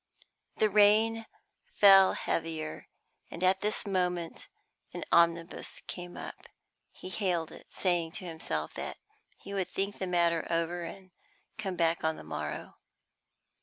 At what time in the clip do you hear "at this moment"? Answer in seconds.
3.43-4.47